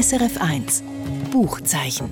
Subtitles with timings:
[0.00, 0.82] SRF1
[1.30, 2.08] Buchzeichen.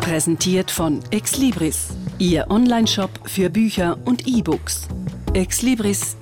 [0.00, 4.88] Präsentiert von Exlibris, Ihr Onlineshop für Bücher und E-Books.
[5.32, 6.16] exlibris.ch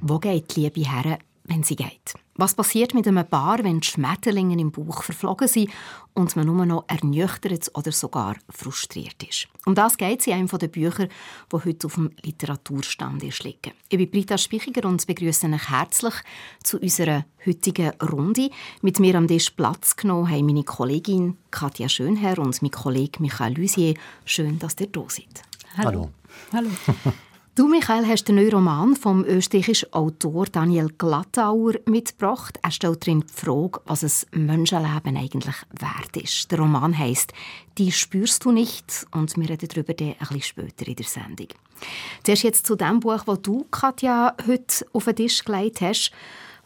[0.00, 1.18] Wo geht die Liebe her,
[1.50, 2.14] wenn sie geht?
[2.36, 5.68] Was passiert mit einem Paar, wenn die Schmetterlinge im Bauch verflogen sind
[6.14, 9.48] und man nur noch ernüchtert oder sogar frustriert ist?
[9.66, 11.08] Um das geht es in einem der Bücher,
[11.52, 13.72] die heute auf dem Literaturstand liegen.
[13.88, 16.14] Ich bin Britta Spichiger und begrüße euch herzlich
[16.62, 18.50] zu unserer heutigen Runde.
[18.80, 23.58] Mit mir am Tisch Platz genommen haben meine Kollegin Katja Schönherr und mein Kollege Michael
[23.58, 23.94] Lusier.
[24.24, 25.42] Schön, dass ihr da seid.
[25.76, 26.10] Hallo.
[26.52, 26.70] Hallo.
[27.60, 32.58] Du, Michael, hast den neuen Roman vom österreichischen Autor Daniel Glattauer mitgebracht.
[32.62, 36.50] Er stellt darin die Frage, was ein Menschenleben eigentlich wert ist.
[36.50, 37.34] Der Roman heißt
[37.76, 41.48] «Die spürst du nicht» und wir reden darüber ein bisschen später in der Sendung.
[42.22, 46.12] Zuerst jetzt zu dem Buch, das du, Katja, heute auf den Tisch gelegt hast.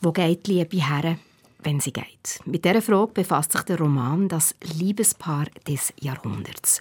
[0.00, 1.18] «Wo geht die Liebe her?»
[1.64, 2.40] Wenn sie geht.
[2.44, 6.80] Mit dieser Frage befasst sich der Roman Das Liebespaar des Jahrhunderts.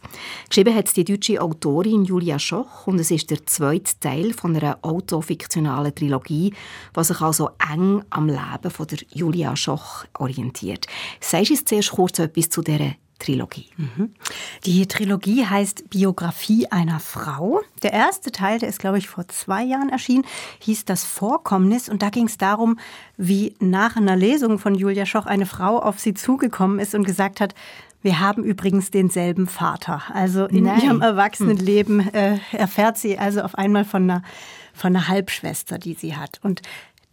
[0.50, 4.80] Geschrieben hat die deutsche Autorin Julia Schoch und es ist der zweite Teil von einer
[4.82, 6.54] autofiktionalen Trilogie,
[6.96, 10.88] die sich also eng am Leben von der Julia Schoch orientiert.
[11.20, 13.70] Sagst du zuerst kurz etwas zu dieser Trilogie.
[14.66, 17.62] Die Trilogie heißt Biografie einer Frau.
[17.82, 20.26] Der erste Teil, der ist, glaube ich, vor zwei Jahren erschienen,
[20.60, 21.88] hieß Das Vorkommnis.
[21.88, 22.80] Und da ging es darum,
[23.16, 27.40] wie nach einer Lesung von Julia Schoch eine Frau auf sie zugekommen ist und gesagt
[27.40, 27.56] hat,
[28.02, 30.04] wir haben übrigens denselben Vater.
[30.14, 30.82] Also in Nein.
[30.82, 34.24] ihrem Erwachsenenleben äh, erfährt sie also auf einmal von einer,
[34.74, 36.40] von einer Halbschwester, die sie hat.
[36.44, 36.62] Und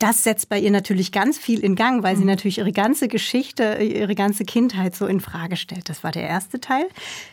[0.00, 2.30] das setzt bei ihr natürlich ganz viel in Gang, weil sie mhm.
[2.30, 5.88] natürlich ihre ganze Geschichte, ihre ganze Kindheit so in Frage stellt.
[5.88, 6.86] Das war der erste Teil.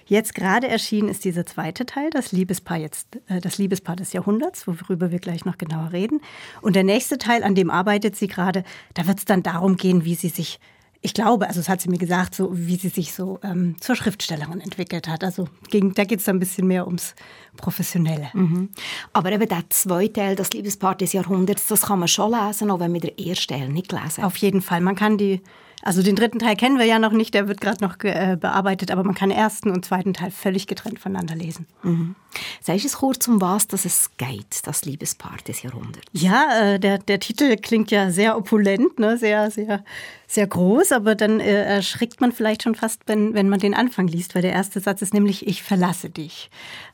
[0.05, 4.67] Jetzt gerade erschienen ist dieser zweite Teil, das Liebespaar jetzt, äh, das Liebespaar des Jahrhunderts,
[4.67, 6.19] worüber wir gleich noch genauer reden.
[6.61, 10.03] Und der nächste Teil, an dem arbeitet sie gerade, da wird es dann darum gehen,
[10.03, 10.59] wie sie sich
[11.01, 13.95] ich glaube, also es hat sie mir gesagt, so wie sie sich so ähm, zur
[13.95, 15.23] Schriftstellerin entwickelt hat.
[15.23, 17.15] Also ging, da geht es ein bisschen mehr ums
[17.57, 18.29] Professionelle.
[18.33, 18.69] Mhm.
[19.13, 22.79] Aber eben der zweite Teil, das Liebespaar des Jahrhunderts, das kann man schon lesen, auch
[22.79, 24.81] wenn man den ersten Teil nicht gelesen Auf jeden Fall.
[24.81, 25.41] Man kann die
[25.83, 28.91] also den dritten Teil kennen wir ja noch nicht, der wird gerade noch äh, bearbeitet,
[28.91, 31.67] aber man kann den ersten und zweiten Teil völlig getrennt voneinander lesen.
[31.83, 32.15] Mhm.
[32.61, 36.07] Sag es kurz, um was dass es geht, das Liebespaar des Jahrhunderts?
[36.13, 39.17] Ja, äh, der, der Titel klingt ja sehr opulent, ne?
[39.17, 39.83] sehr, sehr
[40.29, 44.07] sehr groß, aber dann äh, erschrickt man vielleicht schon fast, wenn, wenn man den Anfang
[44.07, 46.49] liest, weil der erste Satz ist nämlich Ich verlasse dich.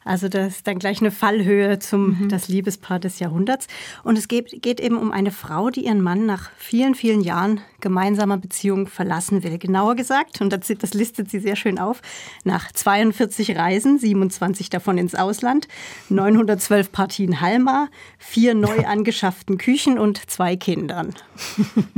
[0.05, 2.29] Also das ist dann gleich eine Fallhöhe zum mhm.
[2.29, 3.67] das Liebespaar des Jahrhunderts.
[4.03, 7.61] Und es geht, geht eben um eine Frau, die ihren Mann nach vielen, vielen Jahren
[7.81, 9.57] gemeinsamer Beziehung verlassen will.
[9.57, 12.01] Genauer gesagt, und das, das listet sie sehr schön auf,
[12.43, 15.67] nach 42 Reisen, 27 davon ins Ausland,
[16.09, 17.89] 912 Partien Halma,
[18.19, 21.15] vier neu angeschafften Küchen und zwei Kindern.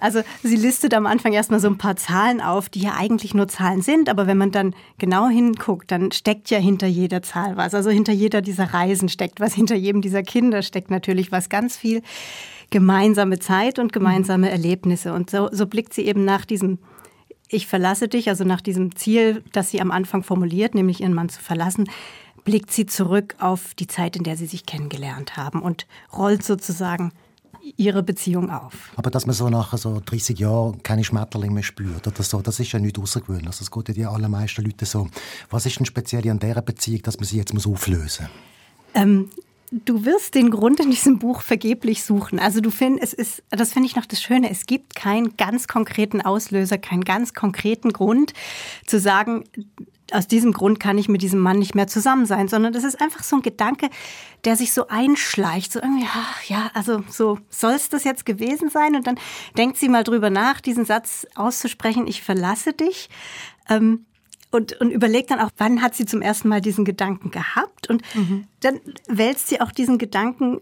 [0.00, 3.48] Also sie listet am Anfang erstmal so ein paar Zahlen auf, die ja eigentlich nur
[3.48, 7.74] Zahlen sind, aber wenn man dann genau hinguckt, dann steckt ja hinter jeder Zahl was.
[7.74, 11.76] Also hinter jeder dieser Reisen steckt was, hinter jedem dieser Kinder steckt natürlich was ganz
[11.76, 12.02] viel
[12.70, 14.52] gemeinsame Zeit und gemeinsame mhm.
[14.52, 15.12] Erlebnisse.
[15.14, 16.78] Und so, so blickt sie eben nach diesem
[17.48, 21.28] Ich verlasse dich, also nach diesem Ziel, das sie am Anfang formuliert, nämlich ihren Mann
[21.28, 21.88] zu verlassen,
[22.44, 27.12] blickt sie zurück auf die Zeit, in der sie sich kennengelernt haben und rollt sozusagen
[27.76, 28.90] ihre Beziehung auf.
[28.96, 32.60] Aber dass man so nach so 30 Jahren keine Schmetterlinge mehr spürt oder so, das
[32.60, 33.46] ist ja nicht außergewöhnlich.
[33.46, 35.08] Also das geht ja die allermeisten Leute so.
[35.50, 38.30] Was ist denn speziell an dieser Beziehung, dass man sie jetzt muss auflösen muss?
[38.94, 39.30] Ähm,
[39.70, 42.38] du wirst den Grund in diesem Buch vergeblich suchen.
[42.38, 45.68] Also du findest, es ist, das finde ich noch das Schöne, es gibt keinen ganz
[45.68, 48.32] konkreten Auslöser, keinen ganz konkreten Grund
[48.86, 49.44] zu sagen,
[50.14, 53.00] aus diesem Grund kann ich mit diesem Mann nicht mehr zusammen sein, sondern das ist
[53.00, 53.88] einfach so ein Gedanke,
[54.44, 58.70] der sich so einschleicht, so irgendwie, ach, ja, also so soll es das jetzt gewesen
[58.70, 58.96] sein?
[58.96, 59.18] Und dann
[59.56, 63.08] denkt sie mal drüber nach, diesen Satz auszusprechen, ich verlasse dich.
[63.68, 64.06] Ähm,
[64.52, 67.88] und, und überlegt dann auch, wann hat sie zum ersten Mal diesen Gedanken gehabt?
[67.88, 68.48] Und mhm.
[68.60, 70.60] dann wälzt sie auch diesen Gedanken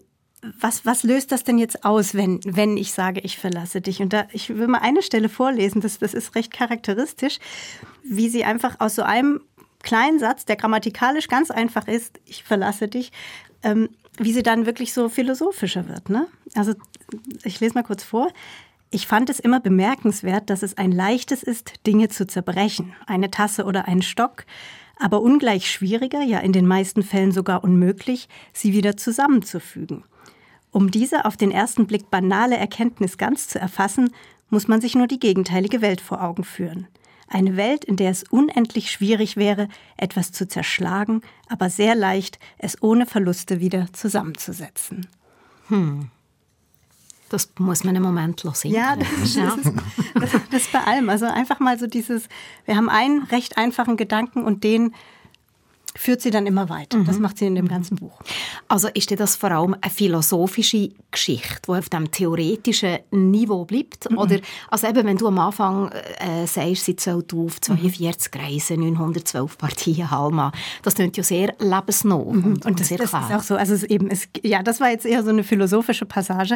[0.61, 4.01] was, was löst das denn jetzt aus, wenn, wenn ich sage, ich verlasse dich?
[4.01, 7.39] Und da, ich will mal eine Stelle vorlesen, das, das ist recht charakteristisch,
[8.05, 9.41] wie sie einfach aus so einem
[9.83, 13.13] kleinen Satz, der grammatikalisch ganz einfach ist, ich verlasse dich,
[13.63, 13.89] ähm,
[14.19, 16.11] wie sie dann wirklich so philosophischer wird.
[16.11, 16.27] Ne?
[16.55, 16.75] Also
[17.45, 18.29] ich lese mal kurz vor.
[18.91, 23.65] Ich fand es immer bemerkenswert, dass es ein leichtes ist, Dinge zu zerbrechen, eine Tasse
[23.65, 24.47] oder einen Stock,
[24.99, 30.05] aber ungleich schwieriger, ja in den meisten Fällen sogar unmöglich, sie wieder zusammenzufügen.
[30.71, 34.11] Um diese auf den ersten Blick banale Erkenntnis ganz zu erfassen,
[34.51, 36.89] muss man sich nur die gegenteilige Welt vor Augen führen.
[37.29, 42.83] Eine Welt, in der es unendlich schwierig wäre, etwas zu zerschlagen, aber sehr leicht, es
[42.83, 45.07] ohne Verluste wieder zusammenzusetzen.
[45.69, 46.11] Hm.
[47.29, 48.71] Das muss man einen Moment lassen.
[48.71, 51.11] Ja, das ist, das, ist, das ist bei allem.
[51.11, 52.29] Also einfach mal so dieses,
[52.65, 54.95] wir haben einen recht einfachen Gedanken und den
[55.99, 56.99] führt sie dann immer weiter.
[56.99, 57.07] Mhm.
[57.07, 58.21] Das macht sie in dem ganzen Buch.
[58.69, 64.09] Also ist das vor allem eine philosophische Geschichte, die auf dem theoretischen Niveau bleibt?
[64.09, 64.19] Mhm.
[64.19, 64.39] Oder,
[64.71, 68.41] also eben, wenn du am Anfang äh, sagst, sie zählt auf 42 mhm.
[68.41, 70.53] Reisen, 912 Partien, Halma,
[70.83, 72.45] das klingt ja sehr lebensnah mhm.
[72.45, 73.29] und, und das, sehr das klar.
[73.29, 73.57] ist auch so.
[73.57, 76.55] Also es eben, es, ja, das war jetzt eher so eine philosophische Passage.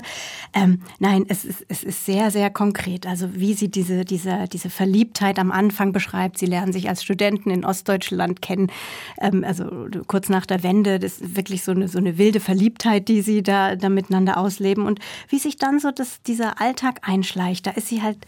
[0.53, 3.07] Ähm, nein, es ist, es ist sehr, sehr konkret.
[3.07, 6.39] Also wie sie diese, diese, diese Verliebtheit am Anfang beschreibt.
[6.39, 8.71] Sie lernen sich als Studenten in Ostdeutschland kennen.
[9.17, 13.09] Äh, also kurz nach der Wende, das ist wirklich so eine, so eine wilde Verliebtheit,
[13.09, 14.87] die sie da, da miteinander ausleben.
[14.87, 18.19] Und wie sich dann so das, dieser Alltag einschleicht, da ist sie halt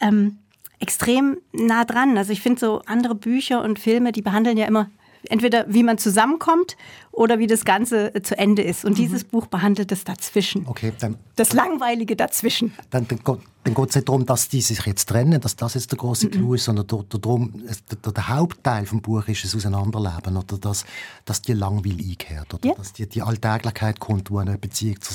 [0.00, 0.38] ähm,
[0.78, 2.18] extrem nah dran.
[2.18, 4.90] Also ich finde so andere Bücher und Filme, die behandeln ja immer
[5.28, 6.76] entweder wie man zusammenkommt
[7.10, 8.84] oder wie das Ganze äh, zu Ende ist.
[8.84, 8.96] Und mhm.
[8.96, 10.66] dieses Buch behandelt das dazwischen.
[10.66, 12.72] Okay, dann, das Langweilige dazwischen.
[12.90, 13.20] Dann, dann,
[13.64, 16.26] dann geht es nicht darum, dass die sich jetzt trennen, dass das jetzt der große
[16.26, 16.30] mhm.
[16.30, 17.62] Clou ist, sondern darum,
[18.04, 20.84] der, der, Hauptteil vom Buch ist das Auseinanderleben oder dass,
[21.24, 22.74] dass die Langweil einkehrt oder ja.
[22.74, 25.14] dass die, die Alltäglichkeit kommt, wo eine Beziehung zur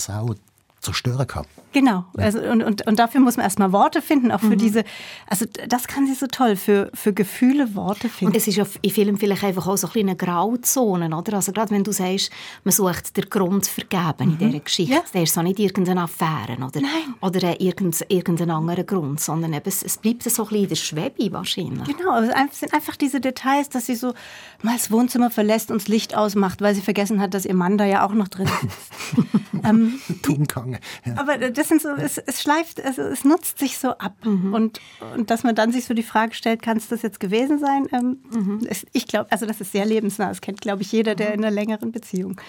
[0.87, 1.45] Sau zerstören kann.
[1.73, 4.57] Genau, also, und, und, und dafür muss man erstmal Worte finden, auch für mhm.
[4.57, 4.83] diese,
[5.27, 8.33] also das kann sie so toll, für, für Gefühle Worte finden.
[8.33, 11.35] Und es ist ja in vielen vielleicht einfach auch so eine Grauzone, oder?
[11.35, 12.31] Also gerade wenn du sagst,
[12.63, 14.31] man sucht den Grund vergeben mhm.
[14.31, 15.03] in dieser Geschichte, ja.
[15.13, 17.13] der ist so nicht irgendeine Affäre oder, Nein.
[17.21, 20.75] oder irgendein, irgendein anderer Grund, sondern eben, es, es bleibt so ein bisschen in der
[20.75, 21.97] Schwebe wahrscheinlich.
[21.97, 24.13] Genau, es sind einfach diese Details, dass sie so
[24.63, 27.77] mal das Wohnzimmer verlässt und das Licht ausmacht, weil sie vergessen hat, dass ihr Mann
[27.77, 29.27] da ja auch noch drin ist.
[29.63, 30.76] ähm, Tungang.
[31.15, 34.15] Aber das sind so, es, es schleift, also es nutzt sich so ab.
[34.23, 34.53] Mhm.
[34.53, 34.81] Und,
[35.15, 37.87] und dass man dann sich so die Frage stellt, kann es das jetzt gewesen sein?
[37.91, 38.67] Ähm, mhm.
[38.93, 40.29] Ich glaube, also das ist sehr lebensnah.
[40.29, 42.39] Das kennt, glaube ich, jeder, der in einer längeren Beziehung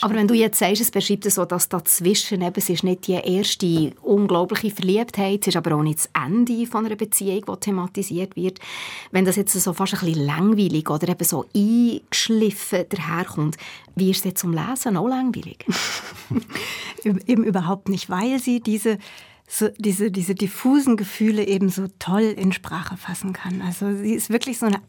[0.00, 3.06] Aber wenn du jetzt sagst, es beschreibt es so, dass dazwischen eben, es ist nicht
[3.06, 7.60] die erste unglaubliche Verliebtheit, es ist aber auch nicht das Ende von einer Beziehung, die
[7.60, 8.58] thematisiert wird.
[9.10, 13.56] Wenn das jetzt so fast ein bisschen langweilig oder eben so eingeschliffen daherkommt,
[13.96, 15.64] wie ist es jetzt zum Lesen auch langweilig?
[17.04, 18.98] eben überhaupt nicht, weil sie diese
[19.48, 23.62] so diese, diese diffusen Gefühle eben so toll in Sprache fassen kann.
[23.62, 24.80] Also sie ist wirklich so eine,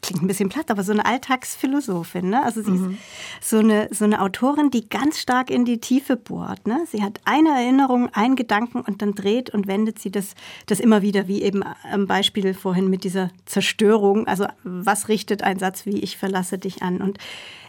[0.00, 2.30] klingt ein bisschen platt, aber so eine Alltagsphilosophin.
[2.30, 2.42] Ne?
[2.42, 2.98] Also sie mhm.
[3.38, 6.66] ist so eine, so eine Autorin, die ganz stark in die Tiefe bohrt.
[6.66, 6.84] Ne?
[6.90, 10.34] Sie hat eine Erinnerung, einen Gedanken und dann dreht und wendet sie das,
[10.66, 14.26] das immer wieder, wie eben am Beispiel vorhin mit dieser Zerstörung.
[14.26, 17.02] Also was richtet ein Satz wie ich verlasse dich an?
[17.02, 17.18] Und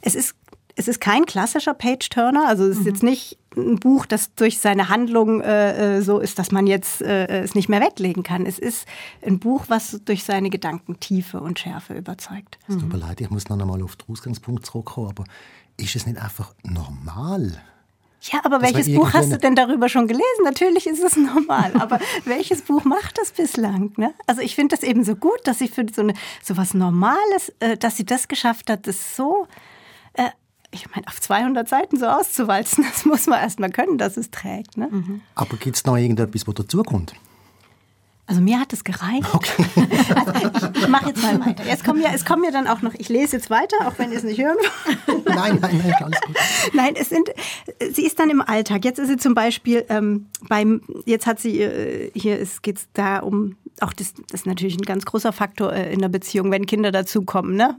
[0.02, 0.36] es ist
[0.76, 2.88] es ist kein klassischer Page-Turner, also es ist mhm.
[2.88, 7.02] jetzt nicht ein Buch, das durch seine Handlung äh, äh, so ist, dass man jetzt
[7.02, 8.46] äh, es nicht mehr weglegen kann.
[8.46, 8.88] Es ist
[9.24, 12.58] ein Buch, was durch seine Gedankentiefe und Schärfe überzeugt.
[12.68, 15.26] Es tut mir leid, ich muss noch einmal auf den Ausgangspunkt zurückkommen, aber
[15.78, 17.62] ist es nicht einfach normal?
[18.32, 20.44] Ja, aber welches Buch hast du denn darüber schon gelesen?
[20.46, 23.92] Natürlich ist es normal, aber welches Buch macht das bislang?
[23.98, 24.14] Ne?
[24.28, 27.52] Also ich finde das eben so gut, dass sie für so, eine, so was Normales,
[27.60, 29.48] äh, dass sie das geschafft hat, das so
[30.74, 34.32] ich meine, auf 200 Seiten so auszuwalzen, das muss man erst mal können, dass es
[34.32, 34.78] trägt.
[34.78, 34.90] Ne?
[34.92, 35.22] Mhm.
[35.36, 37.14] Aber gibt es noch irgendetwas, was dazukommt?
[38.26, 39.34] Also mir hat es gereicht.
[39.34, 39.66] Okay.
[40.16, 41.66] Also ich, ich mache jetzt mal weiter.
[41.66, 44.12] Jetzt kommen ja, es kommen ja dann auch noch, ich lese jetzt weiter, auch wenn
[44.12, 45.26] ihr es nicht hören wollt.
[45.36, 46.36] Nein, nein, nein, alles gut.
[46.74, 47.30] Nein, es sind,
[47.92, 48.86] sie ist dann im Alltag.
[48.86, 53.20] Jetzt ist sie zum Beispiel ähm, beim, jetzt hat sie, äh, hier geht es da
[53.20, 56.66] um, auch das, das ist natürlich ein ganz großer Faktor äh, in der Beziehung, wenn
[56.66, 57.56] Kinder dazukommen.
[57.56, 57.78] Ne?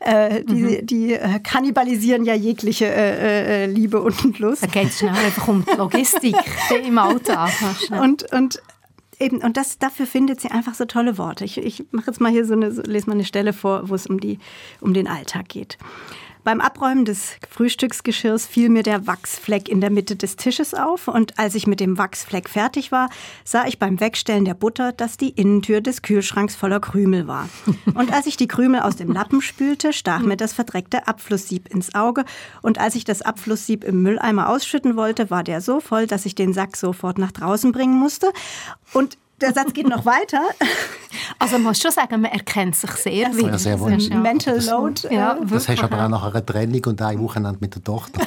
[0.00, 0.86] Äh, die mhm.
[0.86, 4.62] die äh, kannibalisieren ja jegliche äh, Liebe und Lust.
[4.62, 6.36] Da geht es schnell einfach um Logistik
[6.86, 7.52] im Alltag.
[7.90, 8.60] Und, und
[9.20, 11.44] Eben, und das, dafür findet sie einfach so tolle Worte.
[11.44, 14.06] Ich, ich mache jetzt mal hier so eine, lese mal eine Stelle vor, wo es
[14.06, 14.38] um, die,
[14.80, 15.76] um den Alltag geht.
[16.48, 21.38] Beim Abräumen des Frühstücksgeschirrs fiel mir der Wachsfleck in der Mitte des Tisches auf und
[21.38, 23.10] als ich mit dem Wachsfleck fertig war,
[23.44, 27.50] sah ich beim Wegstellen der Butter, dass die Innentür des Kühlschranks voller Krümel war.
[27.92, 31.94] Und als ich die Krümel aus dem Lappen spülte, stach mir das verdreckte Abflusssieb ins
[31.94, 32.24] Auge
[32.62, 36.34] und als ich das Abflusssieb im Mülleimer ausschütten wollte, war der so voll, dass ich
[36.34, 38.32] den Sack sofort nach draußen bringen musste
[38.94, 40.42] und der Satz geht noch weiter.
[41.40, 43.50] Also man muss schon sagen, man erkennt sich sehr wieder.
[43.50, 43.96] Ja, sehr wohl.
[43.96, 45.08] Mental das, Load.
[45.10, 48.26] Ja, das hast du aber auch nach einer Trennung und ein Wochenende mit der Tochter.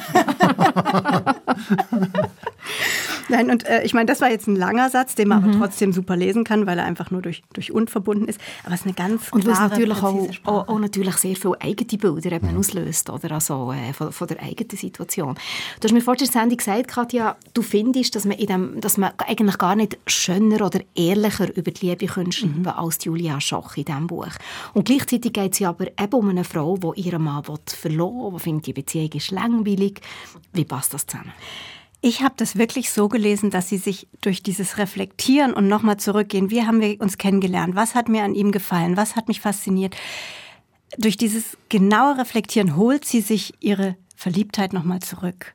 [3.32, 5.48] Nein, und äh, ich meine, das war jetzt ein langer Satz, den man mhm.
[5.48, 8.38] aber trotzdem super lesen kann, weil er einfach nur durch, durch und verbunden ist.
[8.62, 11.98] Aber es ist eine ganz Und was natürlich auch, auch, auch, natürlich sehr viele eigene
[11.98, 12.58] Bilder eben mhm.
[12.58, 13.32] auslöst, oder?
[13.32, 15.34] Also äh, von, von, der eigenen Situation.
[15.80, 18.98] Du hast mir vor der Sendung gesagt, Katja, du findest, dass man, in dem, dass
[18.98, 22.68] man eigentlich gar nicht schöner oder ehrlicher über die Liebe schreiben mhm.
[22.68, 24.28] als Julia Schoch in diesem Buch.
[24.74, 28.38] Und gleichzeitig geht es ja aber eben um eine Frau, die ihren Mann verloren will,
[28.38, 30.00] die findet, die Beziehung ist langweilig.
[30.52, 31.32] Wie passt das zusammen?
[32.04, 36.50] Ich habe das wirklich so gelesen, dass sie sich durch dieses Reflektieren und nochmal zurückgehen,
[36.50, 39.94] wie haben wir uns kennengelernt, was hat mir an ihm gefallen, was hat mich fasziniert.
[40.98, 45.54] Durch dieses genaue Reflektieren holt sie sich ihre Verliebtheit nochmal zurück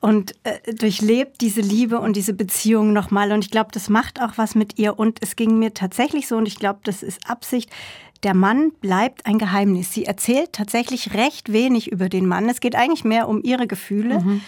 [0.00, 3.32] und äh, durchlebt diese Liebe und diese Beziehung nochmal.
[3.32, 4.98] Und ich glaube, das macht auch was mit ihr.
[4.98, 7.70] Und es ging mir tatsächlich so, und ich glaube, das ist Absicht,
[8.24, 9.92] der Mann bleibt ein Geheimnis.
[9.92, 12.48] Sie erzählt tatsächlich recht wenig über den Mann.
[12.48, 14.20] Es geht eigentlich mehr um ihre Gefühle.
[14.20, 14.40] Mhm.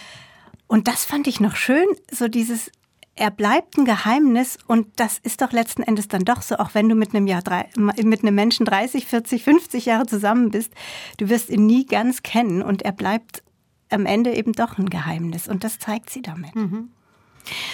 [0.67, 2.71] Und das fand ich noch schön, so dieses,
[3.15, 6.89] er bleibt ein Geheimnis und das ist doch letzten Endes dann doch so, auch wenn
[6.89, 10.73] du mit einem Jahr drei, mit einem Menschen 30, 40, 50 Jahre zusammen bist,
[11.17, 13.43] du wirst ihn nie ganz kennen und er bleibt
[13.89, 16.55] am Ende eben doch ein Geheimnis und das zeigt sie damit.
[16.55, 16.89] Mhm.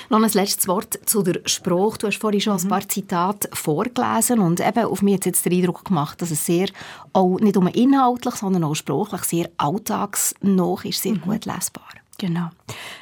[0.10, 1.98] Noch ein letztes Wort zu der Sprache.
[1.98, 2.70] Du hast vorhin schon ein mhm.
[2.70, 6.68] paar Zitate vorgelesen und eben auf mich hat jetzt den Eindruck gemacht, dass es sehr,
[7.14, 11.22] auch nicht nur inhaltlich, sondern auch sprachlich sehr alltagsnah ist, sehr mhm.
[11.22, 11.88] gut lesbar.
[12.22, 12.50] Genau.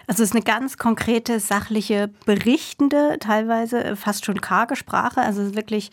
[0.07, 5.19] Also es ist eine ganz konkrete, sachliche, berichtende, teilweise fast schon karge Sprache.
[5.21, 5.91] Also wirklich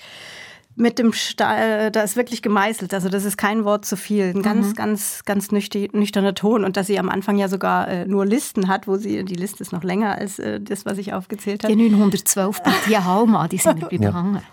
[0.77, 2.95] mit dem Stahl, da ist wirklich gemeißelt.
[2.95, 4.27] Also das ist kein Wort zu viel.
[4.27, 4.75] Ein ganz, mhm.
[4.75, 6.65] ganz, ganz nüchterner Ton.
[6.65, 9.63] Und dass sie am Anfang ja sogar äh, nur Listen hat, wo sie, die Liste
[9.63, 11.75] ist noch länger als äh, das, was ich aufgezählt habe.
[11.75, 14.43] Die 912 die Halma, die sind mir behangen.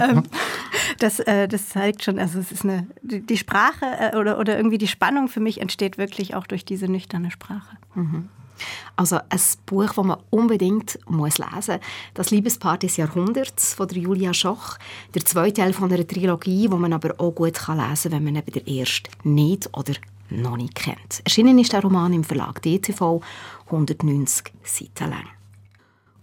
[0.00, 0.22] Ähm,
[0.98, 4.78] das, äh, das zeigt schon, also es ist eine, die, Sprache äh, oder, oder irgendwie
[4.78, 7.76] die Spannung für mich entsteht wirklich auch durch diese nüchterne Sprache.
[7.94, 8.28] Mhm.
[8.96, 11.80] Also ein Buch, das man unbedingt muss lesen muss.
[12.14, 14.78] «Das Liebespaar des Jahrhunderts» von der Julia Schoch.
[15.14, 18.36] Der zweite Teil von einer Trilogie, wo man aber auch gut lesen kann, wenn man
[18.36, 19.94] eben den ersten nicht oder
[20.30, 21.20] noch nicht kennt.
[21.24, 23.20] Erschienen ist der Roman im Verlag DTV,
[23.66, 25.26] 190 Seiten lang.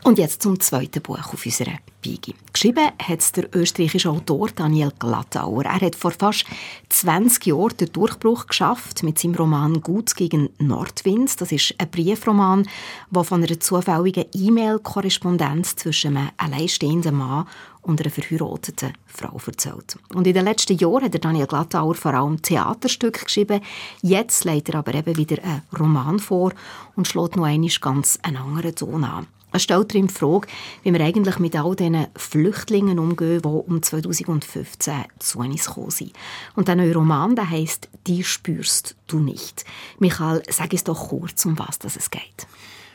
[0.04, 2.34] Und jetzt zum zweiten Buch auf unserer Bigi.
[2.52, 5.66] Geschrieben hat es der österreichische Autor Daniel Glattauer.
[5.66, 6.44] Er hat vor fast
[6.90, 11.40] 20 Jahren den Durchbruch geschafft mit seinem Roman «Gut gegen Nordwind».
[11.40, 12.68] Das ist ein Briefroman,
[13.12, 17.48] der von einer zufälligen E-Mail-Korrespondenz zwischen einem alleinstehenden Mann
[17.84, 20.00] und einer verheirateten Frau erzählt.
[20.16, 23.62] Und in den letzten Jahren hat Daniel Glattauer vor allem Theaterstücke geschrieben.
[24.02, 26.54] Jetzt legt er aber eben wieder einen Roman vor
[26.96, 29.28] und schlägt noch einmal ganz einen anderen Ton an.
[29.52, 30.48] Es stellt ihm die Frage,
[30.84, 36.14] wie wir eigentlich mit all diesen Flüchtlingen umgehen, die um 2015 zu uns gekommen sind.
[36.56, 39.66] Und der neue Roman, der heisst «Die spürst du nicht».
[40.00, 42.48] Michael, sag es doch kurz, um was es geht.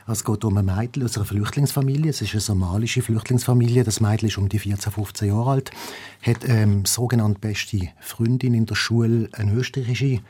[0.09, 2.11] Es geht um ein Mädchen aus einer Flüchtlingsfamilie.
[2.11, 3.83] Es ist eine somalische Flüchtlingsfamilie.
[3.83, 5.71] Das Mädchen ist um die 14, 15 Jahre alt,
[6.23, 10.21] hat ähm, sogenannte beste Freundin in der Schule, eine österreichische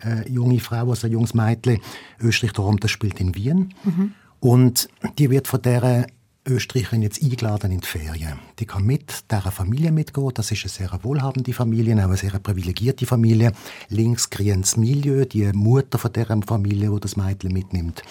[0.00, 1.80] äh, junge Frau, also ein junges Mädchen.
[2.20, 3.74] Österreich darum, das spielt in Wien.
[3.82, 4.14] Mhm.
[4.40, 4.88] Und
[5.18, 6.06] die wird von dieser
[6.46, 8.38] Österreicherin jetzt eingeladen in die Ferien.
[8.58, 10.30] Die kann mit dieser Familie mitgehen.
[10.32, 13.52] Das ist eine sehr wohlhabende Familie, auch eine sehr privilegierte Familie.
[13.88, 15.24] Links das Milieu.
[15.24, 18.02] Die Mutter von dieser Familie, die das Mädchen mitnimmt,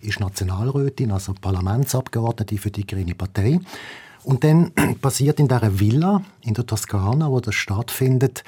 [0.00, 3.60] ist Nationalrätin, also Parlamentsabgeordnete für die Grüne Partei.
[4.24, 8.42] Und dann passiert in dieser Villa in der Toskana, wo das stattfindet,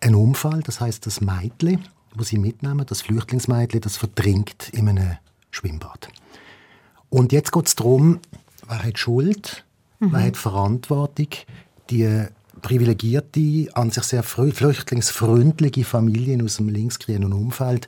[0.00, 0.60] ein Unfall.
[0.62, 5.16] Das heißt, das Mädchen, wo sie mitnehmen, das Flüchtlingsmädchen, das verdrinkt in einem
[5.50, 6.08] Schwimmbad.
[7.14, 8.18] Und jetzt geht es darum,
[8.66, 9.64] wer hat Schuld,
[10.00, 10.08] mhm.
[10.10, 11.28] wer hat Verantwortung,
[11.88, 12.24] die
[12.60, 17.86] privilegierte, an sich sehr flüchtlingsfreundliche Familien aus dem linksgrünen Umfeld,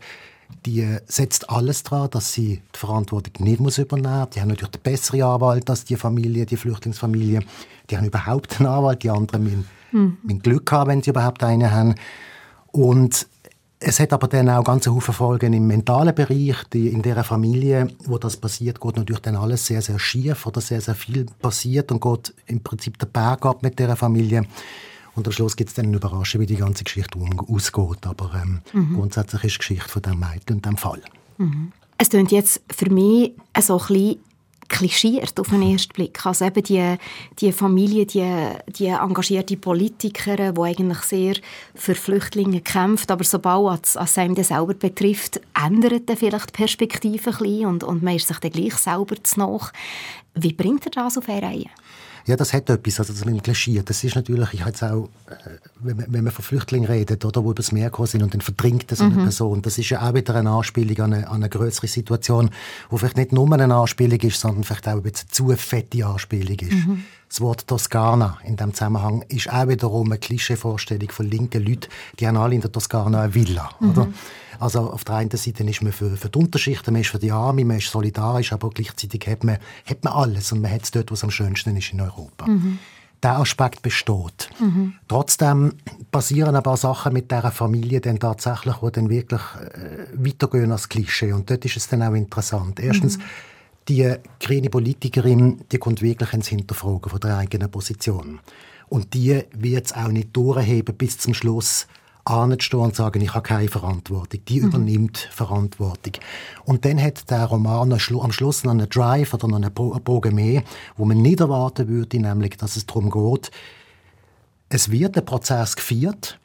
[0.65, 4.31] die setzt alles daran, dass sie die Verantwortung nicht muss übernehmen muss.
[4.31, 7.41] Die haben natürlich den besseren Anwalt als die Familie, die Flüchtlingsfamilie.
[7.91, 10.19] Die haben überhaupt einen Anwalt, die anderen müssen, mhm.
[10.23, 11.97] müssen Glück haben, wenn sie überhaupt einen haben.
[12.71, 13.27] Und
[13.89, 16.57] es hat aber dann auch ganz viele Folgen im mentalen Bereich.
[16.73, 20.61] Die, in der Familie, wo das passiert, geht natürlich dann alles sehr, sehr schief oder
[20.61, 24.45] sehr, sehr viel passiert und geht im Prinzip der Berg ab mit der Familie.
[25.15, 28.07] Und am Schluss gibt es dann eine Überraschung, wie die ganze Geschichte ausgeht.
[28.07, 28.97] Aber ähm, mhm.
[28.97, 31.03] grundsätzlich ist die Geschichte von dem Mädchen und dem Fall.
[31.39, 31.73] Mhm.
[31.99, 34.19] Es klingt jetzt für mich so ein bisschen
[34.69, 36.25] klischiert auf den ersten Blick.
[36.25, 36.97] Also eben die,
[37.39, 41.35] die Familie, die, die engagierte Politiker, die eigentlich sehr
[41.75, 46.63] für Flüchtlinge kämpft, aber sobald es, es einem das selber betrifft, ändert dann vielleicht die
[46.63, 49.73] Perspektive ein bisschen und, und man ist sich dann gleich selber zu nach.
[50.35, 51.71] Wie bringt er das auf eine Reihe?
[52.27, 53.81] Ja, das hat etwas, also das mit dem Klischee.
[53.85, 55.35] Das ist natürlich, ich jetzt auch, äh,
[55.81, 59.05] wenn man von Flüchtlingen redet, oder, wo übers Meer gekommen sind und dann verdringt so
[59.05, 59.23] eine mhm.
[59.23, 62.51] Person, das ist ja auch wieder eine Anspielung an eine, an eine größere Situation,
[62.91, 66.59] wo vielleicht nicht nur eine Anspielung ist, sondern vielleicht auch ein bisschen zu fette Anspielung
[66.59, 66.73] ist.
[66.73, 67.05] Mhm.
[67.29, 72.27] Das Wort Toskana in diesem Zusammenhang ist auch wiederum eine Klischeevorstellung von linken Leuten, die
[72.27, 73.91] haben alle in der Toskana eine Villa, mhm.
[73.91, 74.09] oder?
[74.59, 77.33] Also auf der einen Seite ist man für, für die Unterschichten, man ist für die
[77.33, 80.91] Arme, man ist solidarisch, aber gleichzeitig hat man, hat man alles und man hat es
[80.91, 82.47] dort, wo es am schönsten ist in Europa.
[82.47, 82.79] Mhm.
[83.23, 84.51] Der Aspekt besteht.
[84.61, 84.95] Mhm.
[85.09, 85.73] Trotzdem
[86.13, 90.89] passieren ein paar Sachen mit dieser Familie dann tatsächlich, die dann wirklich äh, weitergehen als
[90.89, 91.33] Klischee.
[91.33, 92.79] Und dort ist es dann auch interessant.
[92.79, 93.23] Erstens, mhm
[93.89, 98.41] die grüne Politikerin, die kommt wirklich ins Hinterfragen von der eigenen Position.
[98.89, 101.87] Und die wird es auch nicht durchheben bis zum Schluss,
[102.27, 104.41] anzustehen und sagen, ich habe keine Verantwortung.
[104.47, 104.69] Die mhm.
[104.69, 106.15] übernimmt Verantwortung.
[106.65, 110.63] Und dann hat der Roman am Schluss noch einen Drive oder noch einen Bogen mehr,
[110.97, 113.51] wo man nicht erwarten würde, nämlich, dass es darum geht,
[114.69, 116.41] es wird der Prozess geführt,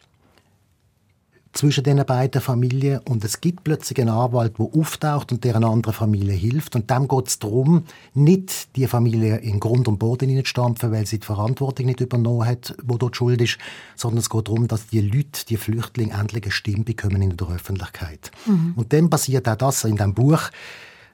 [1.53, 5.70] zwischen den beiden Familien und es gibt plötzlich einen Anwalt, der auftaucht und der einer
[5.70, 10.46] anderen Familie hilft und dann geht es darum, nicht die Familie in Grund und Boden
[10.46, 13.58] stampfen, weil sie die Verantwortung nicht übernommen hat, wo dort schuld ist,
[13.96, 17.50] sondern es geht darum, dass die Leute, die Flüchtlinge endlich eine Stimme bekommen in der
[17.50, 18.31] Öffentlichkeit.
[18.46, 18.74] Mhm.
[18.75, 20.41] Und dann passiert auch das in dem Buch,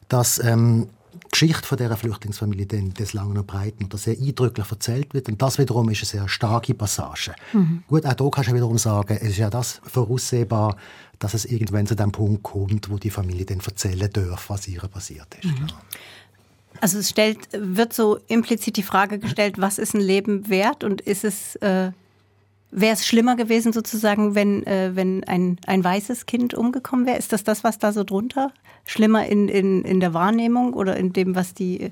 [0.08, 0.88] dass ähm,
[1.32, 5.30] Geschichte von dieser Flüchtlingsfamilie dann des Langen und Breiten oder sehr eindrücklich erzählt wird.
[5.30, 7.34] Und das wiederum ist eine sehr starke Passage.
[7.54, 7.84] Mhm.
[7.88, 10.78] Gut, auch hier kannst du wiederum sagen, es ist ja das voraussehbar,
[11.20, 14.82] dass es irgendwann zu dem Punkt kommt, wo die Familie dann erzählen darf, was ihr
[14.82, 15.46] passiert ist.
[15.46, 15.68] Mhm.
[16.80, 21.02] Also es stellt, wird so implizit die Frage gestellt, was ist ein Leben wert und
[21.02, 21.56] ist es...
[21.58, 21.92] Äh
[22.70, 27.18] Wäre es schlimmer gewesen, sozusagen, wenn, äh, wenn ein, ein weißes Kind umgekommen wäre?
[27.18, 28.52] Ist das das, was da so drunter?
[28.86, 31.92] Schlimmer in, in, in der Wahrnehmung oder in dem, was die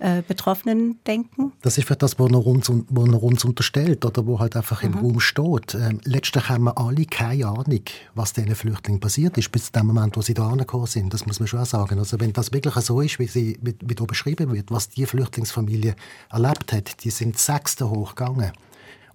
[0.00, 1.52] äh, Betroffenen denken?
[1.62, 4.88] Das ist vielleicht das, was er uns, was uns unterstellt oder wo halt einfach mhm.
[4.88, 5.74] im Raum steht.
[5.74, 7.82] Ähm, letztlich haben wir alle keine Ahnung,
[8.14, 11.12] was diesen Flüchtlingen passiert ist, bis zu dem Moment, wo sie da angekommen sind.
[11.14, 11.98] Das muss man schon sagen.
[11.98, 15.06] Also wenn das wirklich so ist, wie, sie, wie, wie da beschrieben wird, was die
[15.06, 15.94] Flüchtlingsfamilie
[16.30, 18.52] erlebt hat, die sind sechste hochgegangen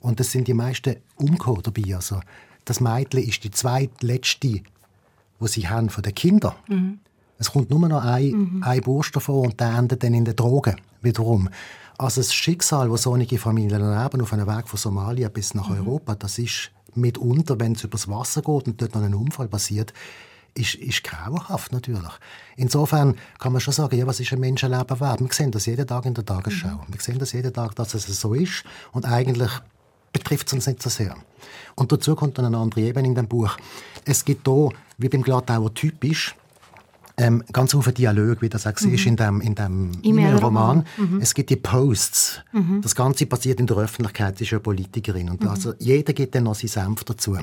[0.05, 1.95] und das sind die meisten umgekommen dabei.
[1.95, 2.19] Also,
[2.63, 4.61] das Mädchen ist die zweitletzte,
[5.41, 6.53] die sie haben von den Kindern.
[6.67, 6.99] Mhm.
[7.39, 8.63] Es kommt nur noch ein, mhm.
[8.63, 11.49] ein Bursch davon und der endet dann in den Drogen wiederum.
[11.97, 15.77] Also das Schicksal, das solche Familien erleben, auf einem Weg von Somalia bis nach mhm.
[15.77, 19.91] Europa, das ist mitunter, wenn es übers Wasser geht und dort noch ein Unfall passiert,
[20.53, 22.13] ist, ist grauenhaft natürlich.
[22.55, 25.19] Insofern kann man schon sagen, ja, was ist ein Menschenleben wert?
[25.19, 26.67] Wir sehen das jeden Tag in der Tagesschau.
[26.87, 26.93] Mhm.
[26.93, 28.63] Wir sehen das jeden Tag, dass es so ist.
[28.93, 29.51] Und eigentlich
[30.15, 31.15] betrifft es uns nicht so sehr.
[31.75, 33.57] Und dazu kommt dann eine andere Ebene in dem Buch.
[34.05, 36.35] Es gibt hier, wie beim Glattauer typisch,
[37.17, 38.93] ähm, ganz viele Dialoge, wie das auch mhm.
[38.93, 40.85] in dem, in dem E-Mail-Roman.
[40.97, 41.19] Mhm.
[41.21, 42.41] Es gibt die Posts.
[42.51, 42.81] Mhm.
[42.81, 45.29] Das Ganze passiert in der Öffentlichkeit, sie ist ja Politikerin.
[45.29, 45.49] Und mhm.
[45.49, 47.37] also jeder gibt dann noch seinen Senf dazu.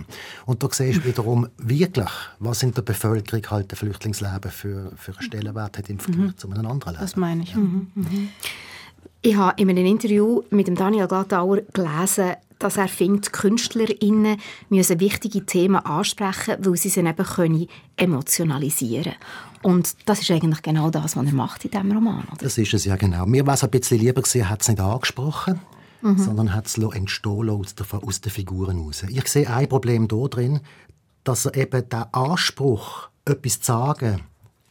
[0.47, 5.13] Und da siehst du wiederum wirklich, was in der Bevölkerung halt ein Flüchtlingsleben für, für
[5.13, 6.37] einen Stellenwert hat im Vergleich mhm.
[6.37, 7.05] zu einem anderen Leben.
[7.05, 7.53] Das meine ich.
[7.53, 7.61] Ja.
[9.23, 12.33] Ich habe in einem Interview mit dem Daniel Glattauer gelesen,
[12.63, 14.37] dass er findet, KünstlerInnen
[14.69, 19.15] müssen wichtige Themen ansprechen, weil sie sie eben können emotionalisieren
[19.63, 22.25] Und das ist eigentlich genau das, was er macht in diesem Roman.
[22.33, 22.39] Oder?
[22.45, 23.27] Das ist es ja genau.
[23.27, 25.61] Mir wäre es ein bisschen lieber er hat es nicht angesprochen,
[26.03, 26.19] mhm.
[26.19, 29.05] sondern hat es entstehen aus, der, aus den Figuren heraus.
[29.09, 30.61] Ich sehe ein Problem da drin,
[31.25, 34.23] dass er eben den Anspruch, etwas zu sagen,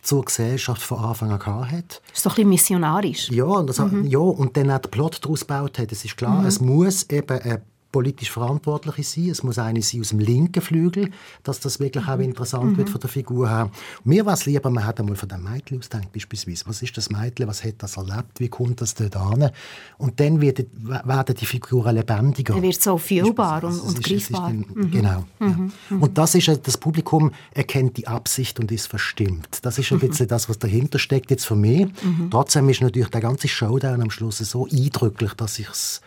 [0.01, 2.01] zur Gesellschaft von Anfang an hat.
[2.09, 3.29] Das ist doch ein bisschen missionarisch.
[3.29, 4.07] Ja, und, das, mhm.
[4.07, 5.91] ja, und dann auch den Plot daraus gebaut hat.
[5.91, 6.47] Es ist klar, mhm.
[6.47, 9.29] es muss eben eine politisch Verantwortliche sein.
[9.29, 11.11] Es muss eine sein aus dem linken Flügel,
[11.43, 12.23] dass das wirklich auch mhm.
[12.23, 12.77] interessant mhm.
[12.77, 13.69] wird von der Figur her.
[14.03, 16.65] Mir wäre es lieber, man hat einmal von dem Mädchen ausgedacht, beispielsweise.
[16.67, 17.47] Was ist das Mädchen?
[17.47, 18.39] Was hat das erlebt?
[18.39, 19.51] Wie kommt das dort an?
[19.97, 22.55] Und dann wird, werden die Figuren lebendiger.
[22.55, 24.49] Er wird so fühlbar und, und greifbar.
[24.49, 24.91] Mhm.
[24.91, 25.25] Genau.
[25.39, 25.47] Ja.
[25.47, 25.71] Mhm.
[25.89, 26.01] Mhm.
[26.01, 29.59] Und das ist das Publikum erkennt die Absicht und ist verstimmt.
[29.63, 31.87] Das ist ein bisschen das, was dahinter steckt jetzt für mich.
[32.29, 36.01] Trotzdem ist natürlich der ganze Showdown am Schluss so eindrücklich, dass ich es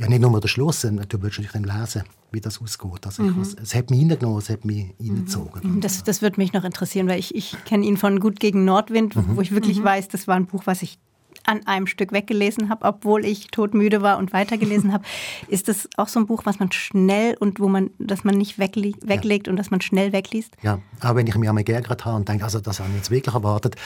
[0.00, 3.04] ja, nicht nur der Schluss, du willst natürlich dann lesen, wie das ausgeht.
[3.04, 3.42] Also mhm.
[3.42, 4.94] ich, es hat mich hineingenommen, es hat mich.
[4.98, 5.80] Mhm.
[5.80, 9.14] Das, das würde mich noch interessieren, weil ich, ich kenne ihn von Gut gegen Nordwind,
[9.14, 9.36] mhm.
[9.36, 9.84] wo ich wirklich mhm.
[9.84, 10.98] weiß, das war ein Buch, was ich
[11.44, 15.04] an einem Stück weggelesen habe, obwohl ich todmüde war und weitergelesen habe.
[15.48, 18.58] Ist das auch so ein Buch, was man schnell und wo man, dass man nicht
[18.58, 19.50] weglegt ja.
[19.50, 20.56] und dass man schnell wegliest?
[20.62, 23.10] Ja, aber wenn ich mich einmal geärgert habe und denke, also das habe ich jetzt
[23.10, 23.76] wirklich erwartet,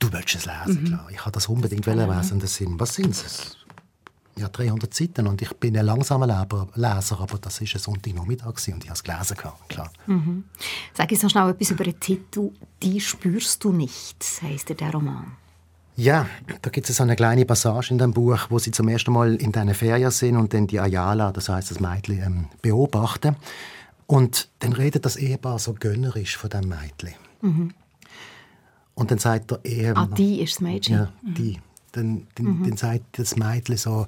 [0.00, 0.86] du willst es lesen, mhm.
[0.86, 1.06] klar.
[1.12, 1.92] Ich habe das unbedingt ja.
[1.92, 2.40] lesen.
[2.40, 3.58] Das sind, was sind es?
[4.36, 6.26] Ja, 300 Seiten und ich bin ein langsamer
[6.74, 9.36] Leser, aber das war ein Sonntagnachmittag und ich habe es gelesen.
[9.68, 9.92] Klar.
[10.06, 10.44] Mhm.
[10.94, 12.50] Sag jetzt noch schnell etwas über den Titel
[12.82, 15.32] «Die spürst du nicht», heisst der Roman.
[15.96, 16.26] Ja,
[16.62, 19.52] da gibt es eine kleine Passage in dem Buch, wo sie zum ersten Mal in
[19.52, 23.36] deine Ferien sind und dann die Ayala, das heißt das Mädchen, ähm, beobachten.
[24.06, 27.14] Und dann redet das Ehepaar so gönnerisch von dem Mädchen.
[27.42, 27.74] Mhm.
[28.94, 30.12] Und dann sagt der Ehemann...
[30.12, 30.94] Ah, die ist das Mädchen?
[30.96, 31.58] Ja, die.
[31.58, 32.68] Mhm dann, dann, mhm.
[32.68, 34.06] dann sagt das Mädchen so,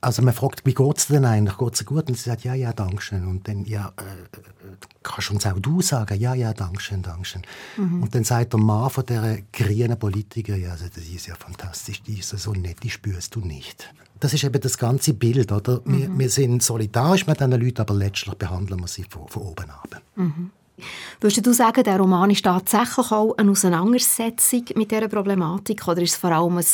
[0.00, 1.58] also man fragt, wie geht es denn eigentlich?
[1.58, 2.08] Geht es gut?
[2.08, 3.26] Und sie sagt, ja, ja, danke schön.
[3.26, 7.42] Und dann, ja, äh, kannst uns auch du sagen, ja, ja, danke schön, danke schön.
[7.76, 8.04] Mhm.
[8.04, 12.02] Und dann sagt der Mann von der grünen Politiker, ja, also das ist ja fantastisch,
[12.02, 13.92] die ist so nett, die spürst du nicht.
[14.20, 15.80] Das ist eben das ganze Bild, oder?
[15.84, 15.98] Mhm.
[15.98, 19.70] Wir, wir, sind solidarisch mit diesen Leuten, aber letztlich behandeln wir sie von, von oben
[19.70, 20.00] ab.
[20.14, 20.50] Mhm.
[21.20, 26.12] Würdest du sagen, der Roman ist tatsächlich auch eine Auseinandersetzung mit dieser Problematik oder ist
[26.12, 26.64] es vor allem ein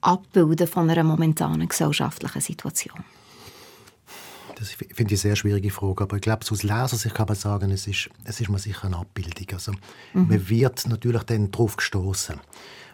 [0.00, 3.04] Abbilden von einer momentanen gesellschaftlichen Situation?
[4.56, 7.70] Das finde ich eine sehr schwierige Frage, aber ich glaube, aus Lesersicht kann man sagen,
[7.70, 9.46] es ist, es ist mal sicher eine Abbildung.
[9.52, 9.72] Also,
[10.12, 10.28] mhm.
[10.28, 12.40] Man wird natürlich dann darauf gestoßen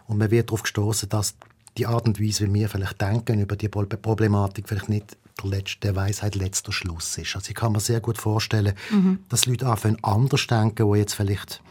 [0.07, 1.35] und man wird darauf gestoßen, dass
[1.77, 5.95] die Art und Weise, wie wir vielleicht denken über die Problematik, vielleicht nicht letzte, der
[5.95, 7.35] Weisheit letzter Schluss ist.
[7.35, 9.19] Also ich kann mir sehr gut vorstellen, mhm.
[9.29, 11.61] dass Leute anfangen anders denken, die jetzt vielleicht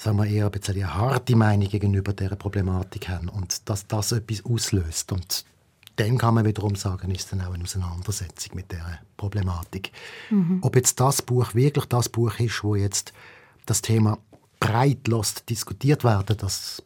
[0.00, 4.12] sagen wir eher ein bisschen eine harte Meinung gegenüber dieser Problematik haben und dass das
[4.12, 5.12] etwas auslöst.
[5.12, 5.44] Und
[5.96, 9.92] dann kann man wiederum sagen, ist dann auch eine Auseinandersetzung mit dieser Problematik.
[10.30, 10.60] Mhm.
[10.62, 13.12] Ob jetzt das Buch wirklich das Buch ist, wo jetzt
[13.66, 14.18] das Thema
[14.58, 15.06] breit
[15.48, 16.82] diskutiert werden, das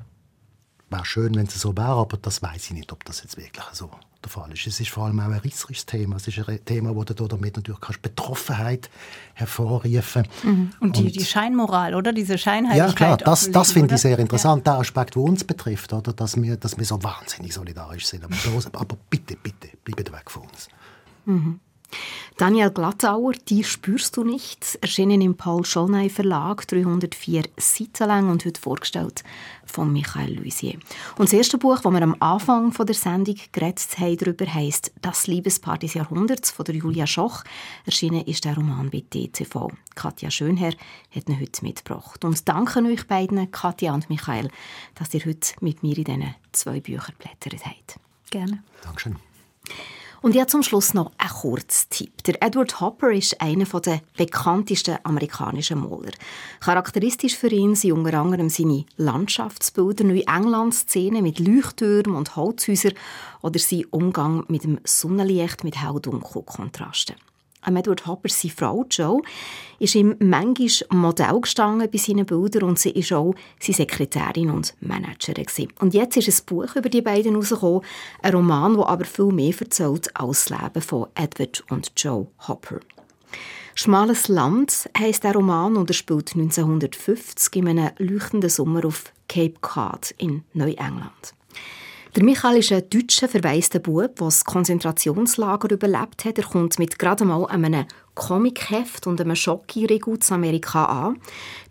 [0.91, 3.65] wäre schön, wenn es so wäre, aber das weiß ich nicht, ob das jetzt wirklich
[3.73, 3.91] so
[4.25, 4.67] der Fall ist.
[4.67, 6.17] Es ist vor allem auch ein risserisches Thema.
[6.17, 8.91] Es ist ein Thema, wo du damit natürlich kannst Betroffenheit
[9.35, 10.71] hervorrufen mhm.
[10.81, 12.13] Und, die, Und die Scheinmoral, oder?
[12.13, 13.01] Diese Scheinheiligkeit.
[13.01, 14.73] Ja, klar, das, das finde ich sehr interessant, ja.
[14.73, 16.13] der Aspekt, der uns betrifft, oder?
[16.13, 18.25] Dass, wir, dass wir so wahnsinnig solidarisch sind.
[18.25, 18.35] Aber,
[18.73, 20.69] aber bitte, bitte, bleibt weg von uns.
[21.27, 21.61] Mhm.
[22.37, 28.45] Daniel Glattauer, Die spürst du nicht, erschienen im Paul Schollnay Verlag, 304 Seiten lang und
[28.45, 29.23] heute vorgestellt
[29.65, 30.75] von Michael Luisier.
[31.17, 34.93] Und das erste Buch, das wir am Anfang von der Sendung geredet haben, darüber heisst
[35.01, 37.45] «Das Liebespaar des Jahrhunderts» von der Julia Schoch.
[37.87, 39.71] Erschienen ist der Roman bei DTV.
[39.95, 40.75] Katja Schönherr
[41.15, 42.25] hat ihn heute mitgebracht.
[42.25, 44.49] Und danke euch beiden, Katja und Michael,
[44.97, 48.01] dass ihr heute mit mir in diesen zwei Büchern blättert habt.
[48.31, 48.65] Gerne.
[48.83, 49.17] Dankeschön.
[50.25, 52.25] Und ja, zum Schluss noch ein Kurztipp.
[52.25, 56.13] Der Edward Hopper ist einer der bekanntesten amerikanischen Maler.
[56.61, 62.95] Charakteristisch für ihn sind unter anderem seine Landschaftsbilder, Neuengland-Szenen mit Leuchttürmen und Holzhäusern
[63.43, 67.17] oder sein Umgang mit dem Sonnenlicht mit hell-dunkel-Kontrasten.
[67.67, 69.23] Edward Hopper, seine Frau Jo,
[69.79, 74.75] ist ihm manchmal Modell gestanden bei seinen Bildern und sie war auch seine Sekretärin und
[74.81, 75.69] Managerin.
[75.81, 77.83] Und jetzt ist ein Buch über die beiden herausgekommen,
[78.23, 82.81] ein Roman, der aber viel mehr erzählt als das Leben von Edward und Joe Hopper.
[83.77, 89.55] «Schmales Land» heisst der Roman und er spielt 1950 in einem leuchtenden Sommer auf Cape
[89.61, 91.35] Cod in Neuengland.
[92.15, 96.39] Der Michael ist ein deutscher verwaister Bub, der das Konzentrationslager überlebt hat.
[96.39, 101.21] Er kommt mit gerade mal einem Comicheft und einem Schocki-Riegel zu Amerika an.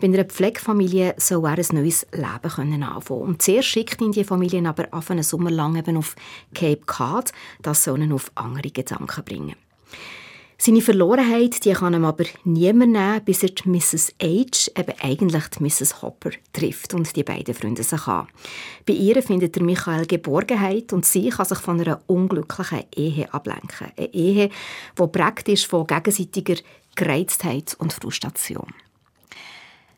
[0.02, 3.22] Bei einer Pflegefamilie soll er ein neues Leben können anfangen.
[3.22, 6.14] Und zuerst schickt ihn die Familie aber auf einen Sommer lang eben auf
[6.54, 7.32] Cape Cod.
[7.62, 9.56] Das soll ihn auf andere Gedanken bringen.
[10.66, 14.14] Seine Verlorenheit die kann ihm aber niemand nehmen, bis er die Mrs.
[14.22, 16.02] H., eben eigentlich die Mrs.
[16.02, 18.30] Hopper, trifft und die beiden Freunde sich an.
[18.86, 23.92] Bei ihr findet er Michael Geborgenheit und sie kann sich von einer unglücklichen Ehe ablenken.
[23.98, 24.50] Eine Ehe,
[24.98, 26.56] die praktisch von gegenseitiger
[26.96, 28.74] Gereiztheit und Frustration.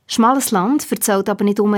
[0.07, 1.75] Schmales Land erzählt aber nicht um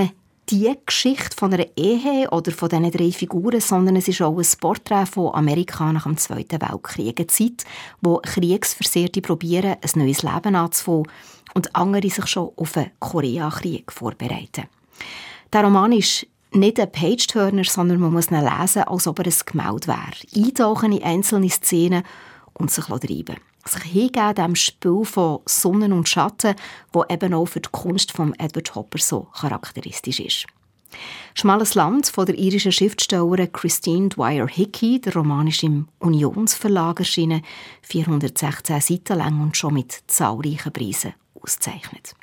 [0.50, 4.48] die Geschichte von einer Ehe oder von diesen drei Figuren, sondern es ist auch ein
[4.60, 7.20] Porträt von Amerika nach dem Zweiten Weltkrieg.
[7.20, 7.66] Eine Zeit,
[8.02, 11.08] wo Kriegsversehrte probieren, ein neues Leben anzufangen
[11.54, 14.66] und andere sich schon auf einen Koreakrieg vorbereiten.
[15.52, 19.34] Der Roman ist nicht ein Page-Turner, sondern man muss ihn lesen, als ob er ein
[19.46, 20.46] Gemälde wäre.
[20.46, 22.04] Eintauchen in einzelne Szenen
[22.54, 26.56] und sich treiben sich hingeben dem Spiel von Sonnen und Schatten,
[26.92, 30.48] wo eben auch für die Kunst von Edward Hopper so charakteristisch ist.
[31.34, 37.44] Schmales Land von der irischen Schriftstellerin Christine Dwyer Hickey, der Roman ist im Unionsverlag erschienen,
[37.84, 42.16] 416 Seiten lang und schon mit zahlreichen Preisen ausgezeichnet.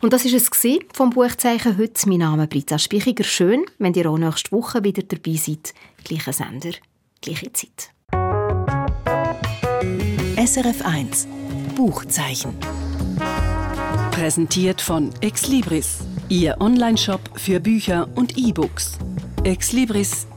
[0.00, 0.50] Und das war es
[0.92, 2.08] vom Buchzeichen heute.
[2.08, 3.24] Mein Name ist Britta Spichiger.
[3.24, 5.74] Schön, wenn ihr auch nächste Woche wieder dabei seid.
[6.04, 6.70] Gleicher Sender,
[7.20, 7.90] gleiche Zeit.
[10.38, 11.26] SRF 1
[11.74, 12.54] Buchzeichen.
[14.12, 15.98] Präsentiert von Exlibris,
[16.28, 18.98] Ihr Onlineshop für Bücher und E-Books.
[19.42, 20.28] exlibris.ch